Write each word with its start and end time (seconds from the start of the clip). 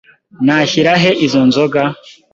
Nashyira 0.45 0.91
he 1.03 1.11
izo 1.25 1.41
nzoga? 1.49 1.81